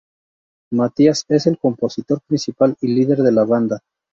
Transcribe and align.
Mathias 0.73 1.25
es 1.27 1.45
el 1.45 1.59
compositor 1.59 2.21
principal 2.25 2.75
y 2.81 2.87
líder 2.87 3.19
de 3.21 3.31
la 3.31 3.43
banda. 3.45 3.81